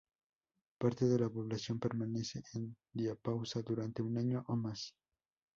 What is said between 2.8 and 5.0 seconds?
diapausa durante un año o más.